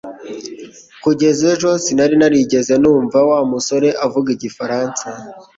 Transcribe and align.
Kugeza 1.03 1.41
ejo, 1.53 1.69
sinari 1.83 2.15
narigeze 2.19 2.73
numva 2.81 3.17
Wa 3.29 3.39
musore 3.51 3.89
avuga 4.05 4.27
igifaransa 4.35 5.05